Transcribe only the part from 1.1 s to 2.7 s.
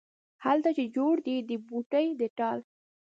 دی د بوډۍ د ټال،